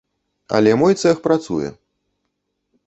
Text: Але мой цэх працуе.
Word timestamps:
Але 0.59 0.71
мой 0.83 0.93
цэх 1.03 1.15
працуе. 1.29 1.69